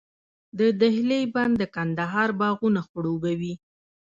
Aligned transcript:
د 0.59 0.61
دهلې 0.81 1.21
بند 1.33 1.53
د 1.61 1.63
کندهار 1.75 2.29
باغونه 2.41 2.81
خړوبوي. 2.89 3.53